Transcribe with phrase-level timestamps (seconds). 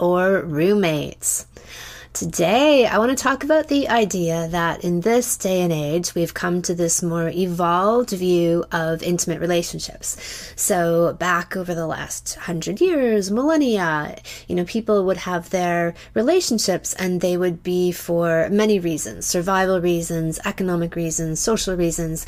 [0.00, 1.45] or roommates.
[2.16, 6.32] Today, I want to talk about the idea that in this day and age, we've
[6.32, 10.16] come to this more evolved view of intimate relationships.
[10.56, 14.16] So, back over the last hundred years, millennia,
[14.48, 19.82] you know, people would have their relationships and they would be for many reasons survival
[19.82, 22.24] reasons, economic reasons, social reasons.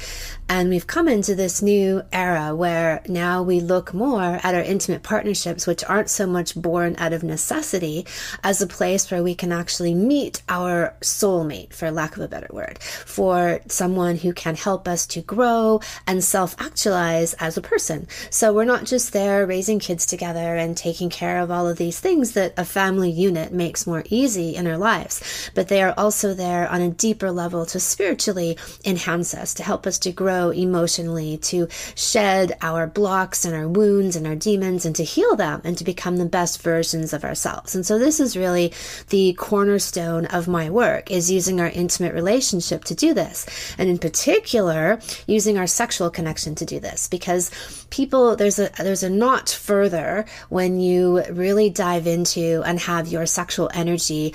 [0.50, 5.02] And we've come into this new era where now we look more at our intimate
[5.02, 8.06] partnerships, which aren't so much born out of necessity,
[8.44, 12.48] as a place where we can actually meet our soulmate, for lack of a better
[12.50, 18.06] word, for someone who can help us to grow and self actualize as a person.
[18.30, 22.00] So we're not just there raising kids together and taking care of all of these
[22.00, 26.34] things that a family unit makes more easy in our lives, but they are also
[26.34, 31.38] there on a deeper level to spiritually enhance us, to help us to grow emotionally,
[31.38, 35.78] to shed our blocks and our wounds and our demons and to heal them and
[35.78, 37.74] to become the best versions of ourselves.
[37.74, 38.72] And so this is really
[39.08, 39.34] the
[39.68, 43.44] cornerstone of my work is using our intimate relationship to do this.
[43.76, 47.50] And in particular, using our sexual connection to do this because
[47.90, 53.26] people there's a there's a notch further when you really dive into and have your
[53.26, 54.34] sexual energy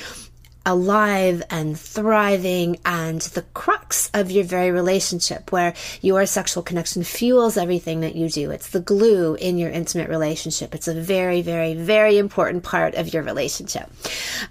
[0.66, 7.58] alive and thriving and the crux of your very relationship where your sexual connection fuels
[7.58, 8.52] everything that you do.
[8.52, 10.73] It's the glue in your intimate relationship.
[10.73, 13.89] It's a very, very, very important part of your relationship.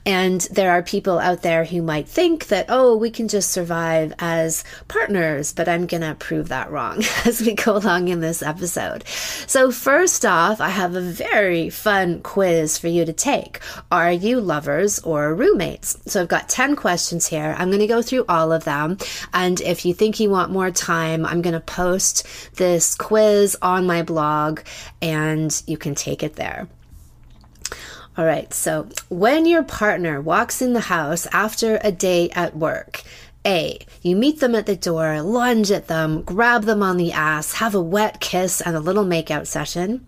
[0.05, 4.13] And there are people out there who might think that, oh, we can just survive
[4.19, 8.43] as partners, but I'm going to prove that wrong as we go along in this
[8.43, 9.07] episode.
[9.47, 13.61] So first off, I have a very fun quiz for you to take.
[13.91, 16.02] Are you lovers or roommates?
[16.07, 17.55] So I've got 10 questions here.
[17.59, 18.99] I'm going to go through all of them.
[19.33, 23.87] And if you think you want more time, I'm going to post this quiz on
[23.87, 24.61] my blog
[25.01, 26.69] and you can take it there.
[28.19, 33.03] All right, so when your partner walks in the house after a day at work,
[33.47, 33.79] a.
[34.03, 37.75] You meet them at the door, lunge at them, grab them on the ass, have
[37.75, 40.07] a wet kiss, and a little makeout session.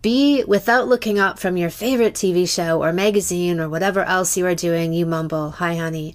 [0.00, 4.46] B, without looking up from your favorite TV show or magazine or whatever else you
[4.46, 6.14] are doing, you mumble, Hi, honey.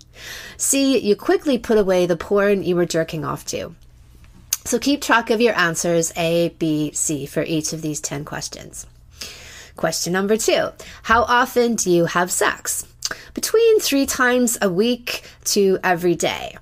[0.56, 3.76] C, you quickly put away the porn you were jerking off to.
[4.64, 8.88] So keep track of your answers A, B, C for each of these 10 questions.
[9.76, 10.70] Question number two
[11.04, 12.88] How often do you have sex?
[13.34, 16.58] Between three times a week to every day.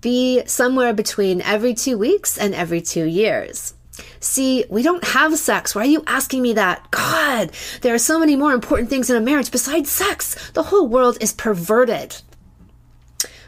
[0.00, 3.73] B, somewhere between every two weeks and every two years.
[4.20, 5.74] See, we don't have sex.
[5.74, 6.90] Why are you asking me that?
[6.90, 7.50] God,
[7.82, 10.50] there are so many more important things in a marriage besides sex.
[10.52, 12.16] The whole world is perverted.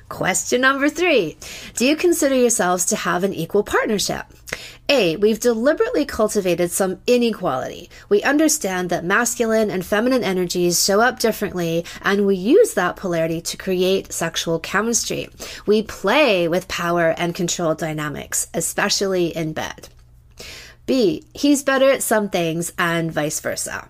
[0.09, 1.37] Question number three
[1.75, 4.25] Do you consider yourselves to have an equal partnership?
[4.89, 5.17] A.
[5.17, 7.91] We've deliberately cultivated some inequality.
[8.09, 13.41] We understand that masculine and feminine energies show up differently, and we use that polarity
[13.41, 15.29] to create sexual chemistry.
[15.67, 19.89] We play with power and control dynamics, especially in bed.
[20.87, 21.25] B.
[21.35, 23.89] He's better at some things and vice versa.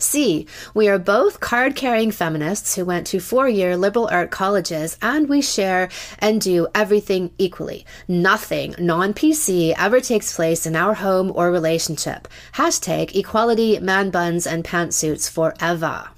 [0.00, 0.46] C.
[0.74, 5.28] We are both card carrying feminists who went to four year liberal art colleges and
[5.28, 5.88] we share
[6.20, 7.84] and do everything equally.
[8.06, 12.28] Nothing non PC ever takes place in our home or relationship.
[12.54, 16.08] Hashtag equality, man buns, and pantsuits forever.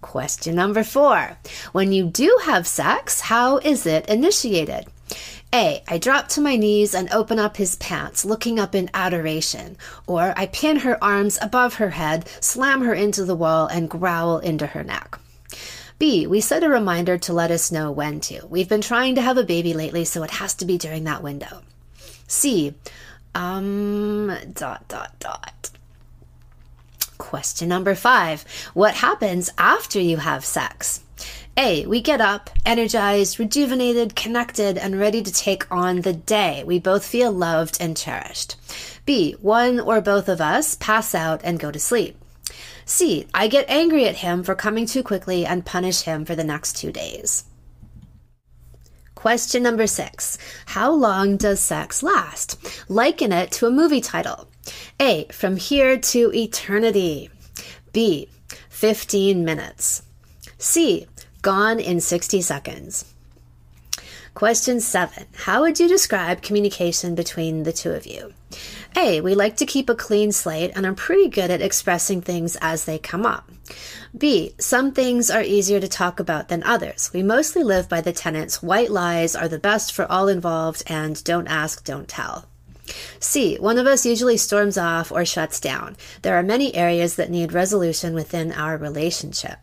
[0.00, 1.38] Question number four.
[1.72, 4.86] When you do have sex, how is it initiated?
[5.54, 5.84] A.
[5.86, 9.76] I drop to my knees and open up his pants, looking up in adoration.
[10.04, 14.38] Or I pin her arms above her head, slam her into the wall, and growl
[14.38, 15.16] into her neck.
[16.00, 16.26] B.
[16.26, 18.44] We set a reminder to let us know when to.
[18.48, 21.22] We've been trying to have a baby lately, so it has to be during that
[21.22, 21.62] window.
[22.26, 22.74] C.
[23.32, 25.70] Um, dot, dot, dot.
[27.16, 28.44] Question number five.
[28.74, 31.03] What happens after you have sex?
[31.56, 36.64] A, we get up, energized, rejuvenated, connected, and ready to take on the day.
[36.66, 38.56] We both feel loved and cherished.
[39.06, 42.16] B, one or both of us pass out and go to sleep.
[42.84, 46.44] C, I get angry at him for coming too quickly and punish him for the
[46.44, 47.44] next two days.
[49.14, 52.60] Question number six How long does sex last?
[52.90, 54.48] Liken it to a movie title.
[54.98, 57.30] A, From Here to Eternity.
[57.92, 58.28] B,
[58.70, 60.02] 15 minutes.
[60.58, 61.06] C,
[61.44, 63.04] Gone in 60 seconds.
[64.32, 68.32] Question seven How would you describe communication between the two of you?
[68.96, 69.20] A.
[69.20, 72.86] We like to keep a clean slate and are pretty good at expressing things as
[72.86, 73.50] they come up.
[74.16, 74.54] B.
[74.58, 77.10] Some things are easier to talk about than others.
[77.12, 81.22] We mostly live by the tenets white lies are the best for all involved and
[81.24, 82.46] don't ask, don't tell.
[83.20, 83.58] C.
[83.58, 85.98] One of us usually storms off or shuts down.
[86.22, 89.58] There are many areas that need resolution within our relationship.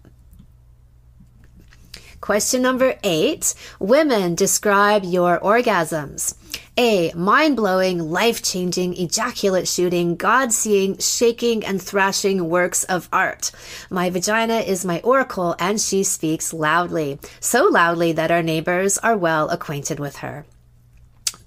[2.22, 6.36] Question number eight Women, describe your orgasms.
[6.78, 7.12] A.
[7.14, 13.52] Mind blowing, life changing, ejaculate shooting, God seeing, shaking, and thrashing works of art.
[13.90, 19.18] My vagina is my oracle and she speaks loudly, so loudly that our neighbors are
[19.18, 20.46] well acquainted with her.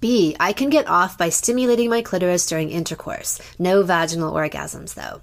[0.01, 0.35] B.
[0.39, 3.39] I can get off by stimulating my clitoris during intercourse.
[3.57, 5.21] No vaginal orgasms, though.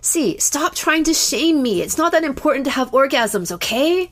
[0.00, 0.38] C.
[0.38, 1.82] Stop trying to shame me.
[1.82, 4.10] It's not that important to have orgasms, okay?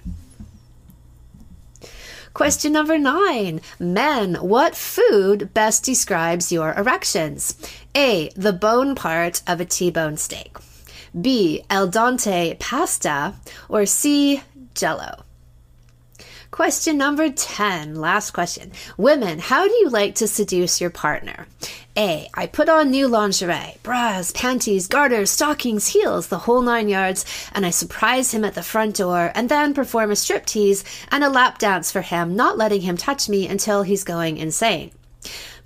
[2.39, 7.57] Question number nine Men, what food best describes your erections?
[7.97, 8.29] A.
[8.37, 10.57] The bone part of a T bone steak.
[11.21, 11.65] B.
[11.69, 13.35] El dente pasta.
[13.69, 14.41] Or C.
[14.77, 15.25] Jello.
[16.51, 18.73] Question number 10, last question.
[18.97, 21.47] Women, how do you like to seduce your partner?
[21.95, 22.29] A.
[22.33, 27.67] I put on new lingerie, bras, panties, garters, stockings, heels, the whole nine yards, and
[27.67, 31.59] I surprise him at the front door and then perform a striptease and a lap
[31.59, 34.91] dance for him, not letting him touch me until he's going insane.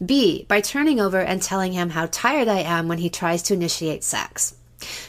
[0.05, 0.45] B.
[0.49, 4.03] By turning over and telling him how tired I am when he tries to initiate
[4.03, 4.57] sex.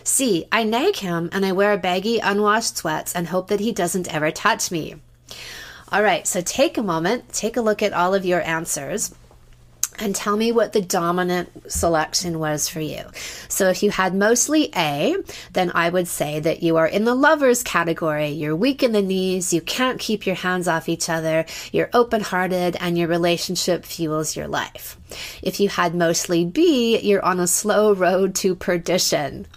[0.03, 0.45] C.
[0.51, 4.29] I nag him and I wear baggy, unwashed sweats and hope that he doesn't ever
[4.29, 4.97] touch me.
[5.93, 9.13] All right, so take a moment, take a look at all of your answers
[9.99, 13.03] and tell me what the dominant selection was for you.
[13.47, 15.15] So if you had mostly A,
[15.51, 18.29] then I would say that you are in the lovers category.
[18.29, 22.21] You're weak in the knees, you can't keep your hands off each other, you're open
[22.21, 24.97] hearted, and your relationship fuels your life.
[25.41, 29.47] If you had mostly B, you're on a slow road to perdition.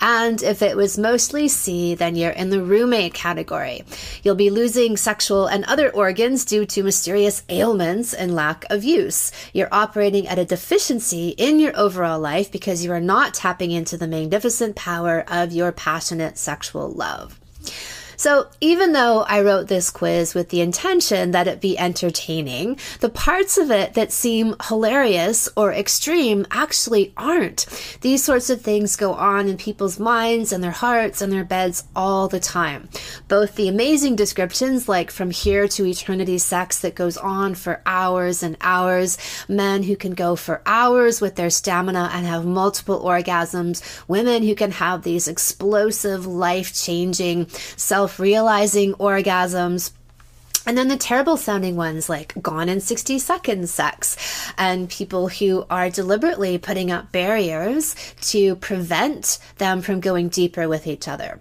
[0.00, 3.84] And if it was mostly C, then you're in the roommate category.
[4.22, 9.32] You'll be losing sexual and other organs due to mysterious ailments and lack of use.
[9.52, 13.96] You're operating at a deficiency in your overall life because you are not tapping into
[13.96, 17.40] the magnificent power of your passionate sexual love.
[18.16, 23.08] So even though I wrote this quiz with the intention that it be entertaining, the
[23.08, 27.66] parts of it that seem hilarious or extreme actually aren't.
[28.00, 31.84] These sorts of things go on in people's minds and their hearts and their beds
[31.94, 32.88] all the time.
[33.28, 38.42] Both the amazing descriptions like from here to eternity sex that goes on for hours
[38.42, 39.18] and hours,
[39.48, 44.54] men who can go for hours with their stamina and have multiple orgasms, women who
[44.54, 49.90] can have these explosive, life-changing, self self realizing orgasms.
[50.66, 55.64] And then the terrible sounding ones like gone in 60 seconds sex and people who
[55.70, 57.96] are deliberately putting up barriers
[58.32, 61.40] to prevent them from going deeper with each other.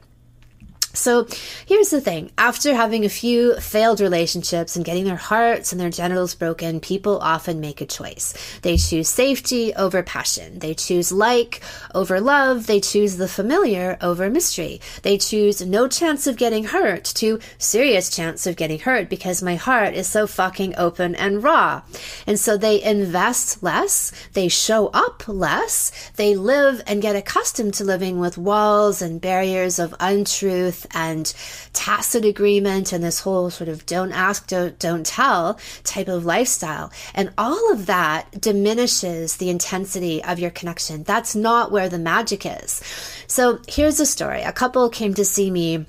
[0.96, 1.28] So
[1.66, 5.90] here's the thing after having a few failed relationships and getting their hearts and their
[5.90, 8.34] genitals broken, people often make a choice.
[8.62, 10.60] They choose safety over passion.
[10.60, 11.62] They choose like
[11.96, 12.68] over love.
[12.68, 14.82] They choose the familiar over mystery.
[15.02, 19.56] They choose no chance of getting hurt to serious chance of getting hurt because my
[19.56, 21.82] heart is so fucking open and raw.
[22.28, 24.12] And so they invest less.
[24.34, 25.92] They show up less.
[26.18, 31.34] They live and get accustomed to living with walls and barriers of untruth and
[31.74, 36.92] tacit agreement and this whole sort of don't ask, don't, don't tell type of lifestyle.
[37.14, 41.04] And all of that diminishes the intensity of your connection.
[41.04, 42.82] That's not where the magic is.
[43.28, 44.42] So here's a story.
[44.42, 45.86] A couple came to see me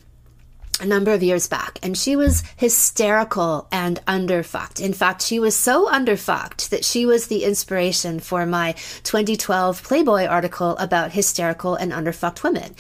[0.80, 4.80] a number of years back, and she was hysterical and underfucked.
[4.80, 8.72] In fact, she was so underfucked that she was the inspiration for my
[9.04, 12.74] 2012 Playboy article about hysterical and underfucked women.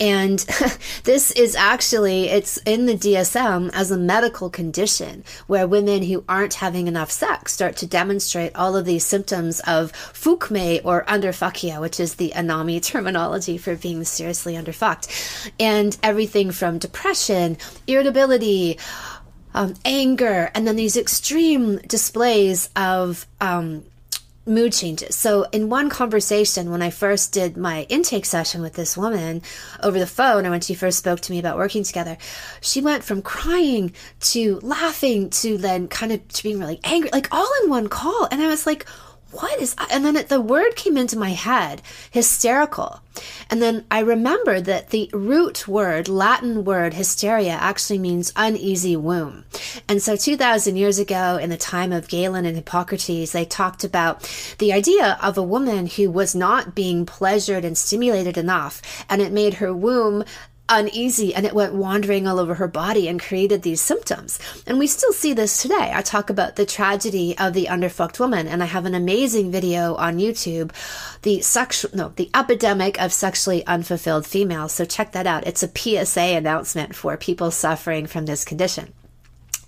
[0.00, 0.40] And
[1.04, 6.54] this is actually, it's in the DSM as a medical condition where women who aren't
[6.54, 12.00] having enough sex start to demonstrate all of these symptoms of fukme or underfuckia, which
[12.00, 15.52] is the Anami terminology for being seriously underfucked.
[15.60, 17.35] And everything from depression
[17.86, 18.78] irritability,
[19.54, 23.84] um, anger, and then these extreme displays of um,
[24.46, 25.16] mood changes.
[25.16, 29.42] So, in one conversation, when I first did my intake session with this woman
[29.82, 32.16] over the phone, or when she first spoke to me about working together,
[32.60, 37.32] she went from crying to laughing to then kind of to being really angry, like
[37.32, 38.28] all in one call.
[38.30, 38.86] And I was like,
[39.32, 43.00] what is and then it, the word came into my head hysterical.
[43.50, 49.44] And then i remembered that the root word latin word hysteria actually means uneasy womb.
[49.88, 54.22] And so 2000 years ago in the time of galen and hippocrates they talked about
[54.58, 59.32] the idea of a woman who was not being pleasured and stimulated enough and it
[59.32, 60.24] made her womb
[60.68, 64.38] uneasy and it went wandering all over her body and created these symptoms.
[64.66, 65.92] And we still see this today.
[65.94, 69.94] I talk about the tragedy of the underfucked woman and I have an amazing video
[69.94, 70.72] on YouTube,
[71.22, 74.72] the sexual, no, the epidemic of sexually unfulfilled females.
[74.72, 75.46] So check that out.
[75.46, 78.92] It's a PSA announcement for people suffering from this condition.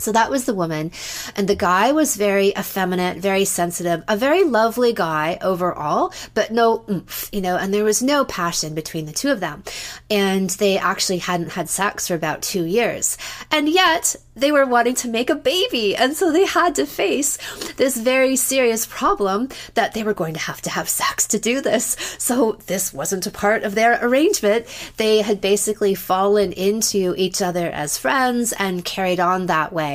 [0.01, 0.93] So that was the woman.
[1.35, 6.85] And the guy was very effeminate, very sensitive, a very lovely guy overall, but no
[6.89, 9.65] oomph, you know, and there was no passion between the two of them.
[10.09, 13.19] And they actually hadn't had sex for about two years.
[13.51, 15.97] And yet they were wanting to make a baby.
[15.97, 17.37] And so they had to face
[17.73, 21.61] this very serious problem that they were going to have to have sex to do
[21.61, 21.97] this.
[22.19, 24.67] So this wasn't a part of their arrangement.
[24.97, 29.88] They had basically fallen into each other as friends and carried on that way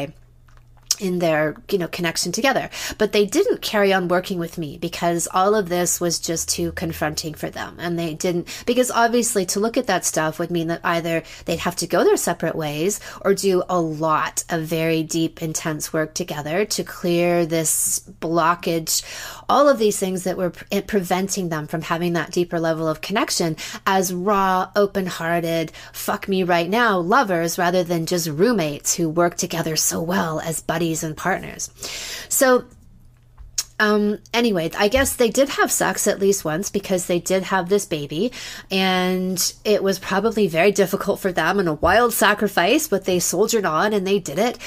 [0.99, 2.69] in their you know connection together.
[2.97, 6.71] But they didn't carry on working with me because all of this was just too
[6.73, 7.77] confronting for them.
[7.79, 11.59] And they didn't because obviously to look at that stuff would mean that either they'd
[11.59, 16.13] have to go their separate ways or do a lot of very deep intense work
[16.13, 19.03] together to clear this blockage
[19.49, 23.01] all of these things that were pre- preventing them from having that deeper level of
[23.01, 29.35] connection as raw open-hearted fuck me right now lovers rather than just roommates who work
[29.35, 31.69] together so well as buddies buddies and partners.
[32.27, 32.65] So
[33.79, 37.69] um, anyway, I guess they did have sex at least once because they did have
[37.69, 38.31] this baby,
[38.69, 43.65] and it was probably very difficult for them and a wild sacrifice, but they soldiered
[43.65, 44.57] on and they did it.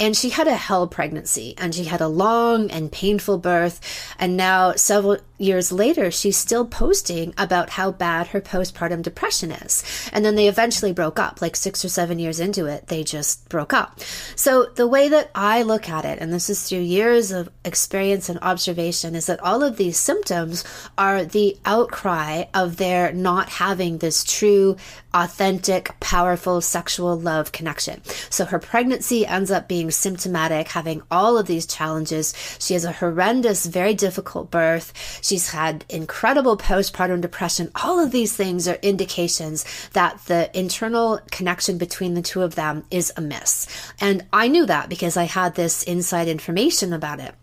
[0.00, 3.80] And she had a hell pregnancy, and she had a long and painful birth,
[4.18, 9.82] and now several years later, she's still posting about how bad her postpartum depression is.
[10.12, 13.48] And then they eventually broke up, like six or seven years into it, they just
[13.48, 14.00] broke up.
[14.36, 18.28] So the way that I look at it, and this is through years of experience
[18.28, 20.64] and observation, is that all of these symptoms
[20.96, 24.76] are the outcry of their not having this true
[25.14, 28.02] authentic, powerful sexual love connection.
[28.30, 32.34] So her pregnancy ends up being symptomatic, having all of these challenges.
[32.58, 34.92] She has a horrendous, very difficult birth.
[35.22, 37.70] She's had incredible postpartum depression.
[37.82, 42.84] All of these things are indications that the internal connection between the two of them
[42.90, 43.66] is amiss.
[44.00, 47.34] And I knew that because I had this inside information about it.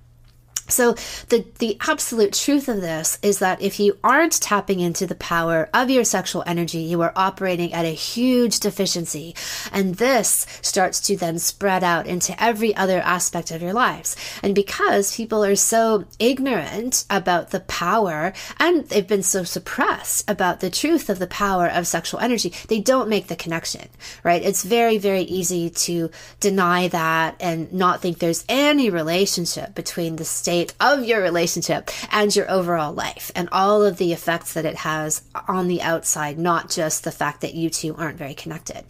[0.71, 0.93] So
[1.29, 5.69] the the absolute truth of this is that if you aren't tapping into the power
[5.73, 9.35] of your sexual energy, you are operating at a huge deficiency.
[9.71, 14.15] And this starts to then spread out into every other aspect of your lives.
[14.43, 20.59] And because people are so ignorant about the power and they've been so suppressed about
[20.59, 23.87] the truth of the power of sexual energy, they don't make the connection,
[24.23, 24.43] right?
[24.43, 26.09] It's very, very easy to
[26.39, 31.89] deny that and not think there's any relationship between the state state of your relationship
[32.11, 36.37] and your overall life and all of the effects that it has on the outside,
[36.37, 38.83] not just the fact that you two aren't very connected.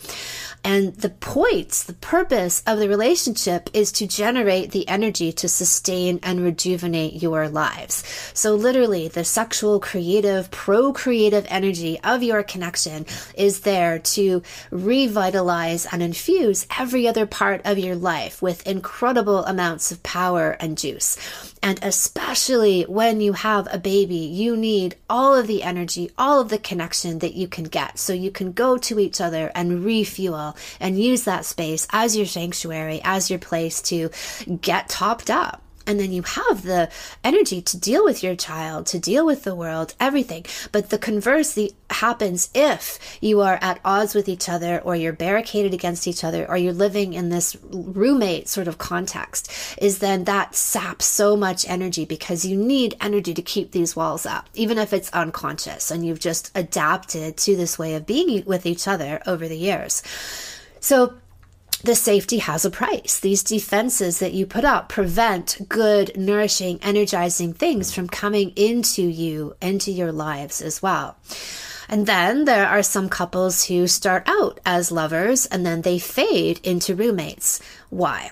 [0.63, 6.19] And the points, the purpose of the relationship is to generate the energy to sustain
[6.21, 8.03] and rejuvenate your lives.
[8.33, 16.03] So literally the sexual, creative, procreative energy of your connection is there to revitalize and
[16.03, 21.17] infuse every other part of your life with incredible amounts of power and juice.
[21.63, 26.49] And especially when you have a baby, you need all of the energy, all of
[26.49, 27.99] the connection that you can get.
[27.99, 32.25] So you can go to each other and refuel and use that space as your
[32.25, 34.09] sanctuary, as your place to
[34.61, 36.89] get topped up and then you have the
[37.23, 40.45] energy to deal with your child, to deal with the world, everything.
[40.71, 45.13] But the converse the, happens if you are at odds with each other, or you're
[45.13, 50.25] barricaded against each other, or you're living in this roommate sort of context, is then
[50.25, 54.77] that saps so much energy because you need energy to keep these walls up, even
[54.77, 59.21] if it's unconscious and you've just adapted to this way of being with each other
[59.25, 60.01] over the years.
[60.79, 61.13] So,
[61.83, 63.19] the safety has a price.
[63.19, 69.55] These defenses that you put up prevent good, nourishing, energizing things from coming into you,
[69.61, 71.17] into your lives as well.
[71.89, 76.59] And then there are some couples who start out as lovers and then they fade
[76.63, 77.59] into roommates.
[77.89, 78.31] Why?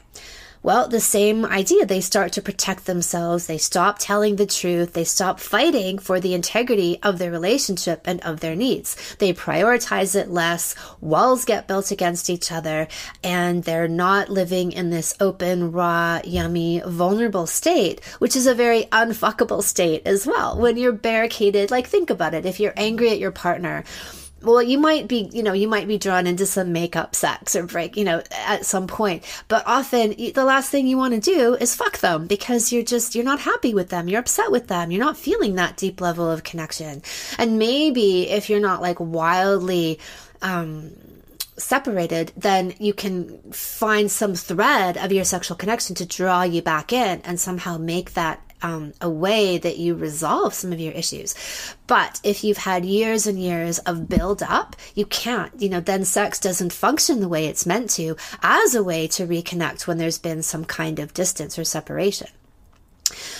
[0.61, 1.85] Well, the same idea.
[1.85, 3.47] They start to protect themselves.
[3.47, 4.91] They stop telling the truth.
[4.93, 9.15] They stop fighting for the integrity of their relationship and of their needs.
[9.19, 10.75] They prioritize it less.
[10.99, 12.89] Walls get built against each other
[13.23, 18.83] and they're not living in this open, raw, yummy, vulnerable state, which is a very
[18.91, 20.59] unfuckable state as well.
[20.59, 22.45] When you're barricaded, like think about it.
[22.45, 23.85] If you're angry at your partner,
[24.41, 27.65] well, you might be, you know, you might be drawn into some makeup sex or
[27.65, 29.23] break, you know, at some point.
[29.47, 33.15] But often the last thing you want to do is fuck them because you're just,
[33.15, 34.07] you're not happy with them.
[34.07, 34.91] You're upset with them.
[34.91, 37.01] You're not feeling that deep level of connection.
[37.37, 39.99] And maybe if you're not like wildly,
[40.41, 40.91] um,
[41.57, 46.93] separated, then you can find some thread of your sexual connection to draw you back
[46.93, 51.35] in and somehow make that um, a way that you resolve some of your issues.
[51.87, 56.05] But if you've had years and years of build up, you can't, you know, then
[56.05, 60.19] sex doesn't function the way it's meant to as a way to reconnect when there's
[60.19, 62.27] been some kind of distance or separation.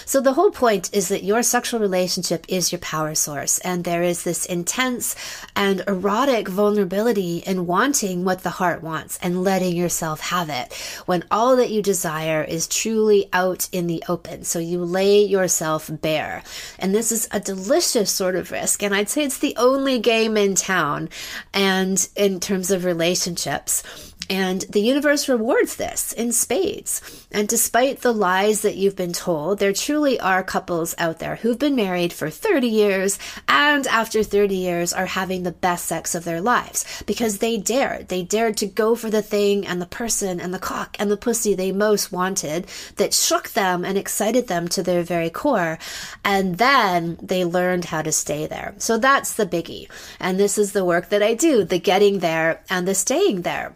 [0.06, 4.04] So the whole point is that your sexual relationship is your power source, and there
[4.04, 5.16] is this intense
[5.56, 10.74] and erotic vulnerability in wanting what the heart wants and letting yourself have it
[11.06, 14.44] when all that you desire is truly out in the open.
[14.44, 16.44] So you lay yourself bare.
[16.78, 20.38] And this is a delicious sort of risk, and I'd say it's the only game
[20.38, 21.10] in town
[21.54, 23.84] and in terms of relationships.
[24.30, 27.26] And the universe rewards this in spades.
[27.32, 31.58] And despite the lies that you've been told, there truly are couples out there who've
[31.58, 33.18] been married for 30 years
[33.48, 38.10] and after 30 years are having the best sex of their lives because they dared.
[38.10, 41.18] They dared to go for the thing and the person and the cock and the
[41.18, 42.68] pussy they most wanted
[42.98, 45.80] that shook them and excited them to their very core.
[46.24, 48.76] And then they learned how to stay there.
[48.78, 49.90] So that's the biggie.
[50.20, 53.74] And this is the work that I do the getting there and the staying there.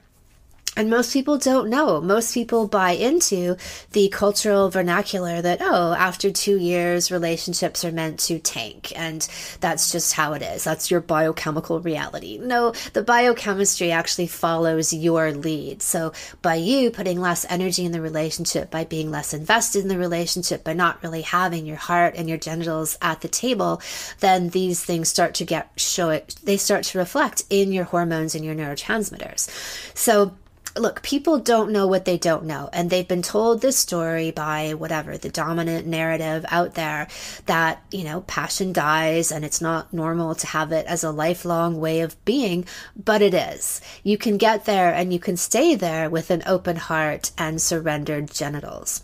[0.76, 2.02] And most people don't know.
[2.02, 3.58] Most people buy into
[3.92, 8.92] the cultural vernacular that, oh, after two years, relationships are meant to tank.
[8.96, 9.28] And
[9.60, 10.64] that's just how it is.
[10.64, 12.40] That's your biochemical reality.
[12.40, 15.82] No, the biochemistry actually follows your lead.
[15.84, 16.12] So
[16.42, 20.64] by you putting less energy in the relationship, by being less invested in the relationship,
[20.64, 23.82] by not really having your heart and your genitals at the table,
[24.22, 28.34] then these things start to get show it, they start to reflect in your hormones
[28.34, 29.50] and your neurotransmitters.
[29.96, 30.34] So,
[30.76, 32.70] look, people don't know what they don't know.
[32.74, 37.08] And they've been told this story by whatever, the dominant narrative out there
[37.46, 41.80] that, you know, passion dies and it's not normal to have it as a lifelong
[41.80, 42.66] way of being,
[43.02, 43.82] but it is.
[44.04, 48.32] You can get there and you can stay there with an open heart and surrendered
[48.32, 49.04] genitals.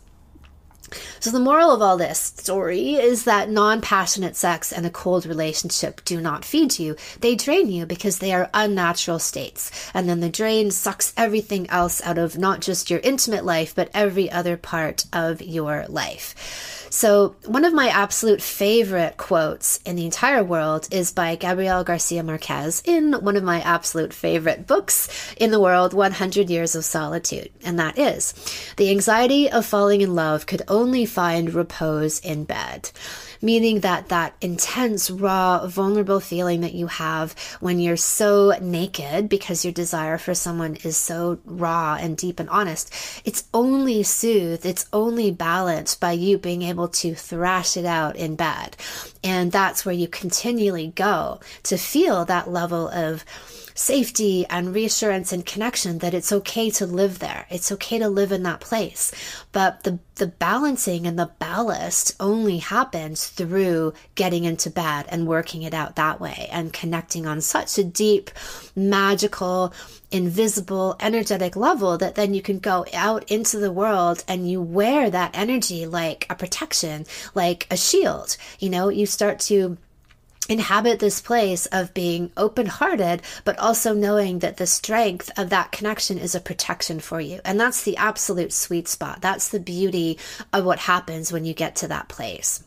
[1.19, 5.25] So, the moral of all this story is that non passionate sex and a cold
[5.25, 6.95] relationship do not feed you.
[7.21, 9.71] They drain you because they are unnatural states.
[9.93, 13.89] And then the drain sucks everything else out of not just your intimate life, but
[13.93, 16.77] every other part of your life.
[16.91, 22.23] So, one of my absolute favorite quotes in the entire world is by Gabriel Garcia
[22.23, 27.51] Marquez in one of my absolute favorite books in the world, 100 Years of Solitude.
[27.63, 28.33] And that is
[28.77, 32.89] The anxiety of falling in love could only find repose in bed
[33.41, 39.63] meaning that that intense, raw, vulnerable feeling that you have when you're so naked because
[39.63, 42.93] your desire for someone is so raw and deep and honest,
[43.25, 48.35] it's only soothed, it's only balanced by you being able to thrash it out in
[48.35, 48.75] bed.
[49.23, 53.23] And that's where you continually go to feel that level of
[53.79, 57.47] safety and reassurance and connection that it's okay to live there.
[57.49, 59.13] It's okay to live in that place.
[59.53, 65.63] But the, the balancing and the ballast only happens through getting into bed and working
[65.63, 68.31] it out that way and connecting on such a deep,
[68.75, 69.73] magical,
[70.11, 75.09] invisible, energetic level that then you can go out into the world and you wear
[75.09, 78.35] that energy like a protection, like a shield.
[78.59, 79.77] You know, you start to
[80.49, 85.71] inhabit this place of being open hearted, but also knowing that the strength of that
[85.71, 87.39] connection is a protection for you.
[87.45, 89.21] And that's the absolute sweet spot.
[89.21, 90.17] That's the beauty
[90.51, 92.63] of what happens when you get to that place.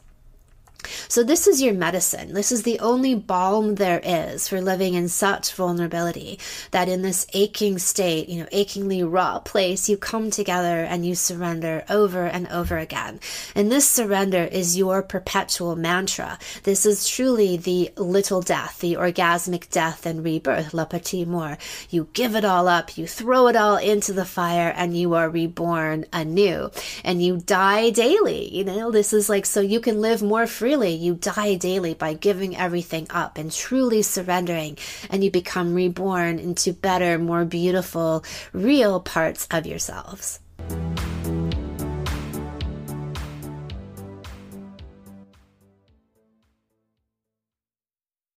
[1.09, 2.35] So, this is your medicine.
[2.35, 6.39] This is the only balm there is for living in such vulnerability
[6.71, 11.15] that in this aching state, you know, achingly raw place, you come together and you
[11.15, 13.21] surrender over and over again.
[13.55, 16.39] And this surrender is your perpetual mantra.
[16.65, 21.59] This is truly the little death, the orgasmic death and rebirth, la petite mort.
[21.91, 25.29] You give it all up, you throw it all into the fire, and you are
[25.29, 26.71] reborn anew.
[27.05, 28.49] And you die daily.
[28.55, 31.93] You know, this is like so you can live more free really you die daily
[31.93, 34.79] by giving everything up and truly surrendering,
[35.11, 40.41] and you become reborn into better, more beautiful, real parts of yourselves.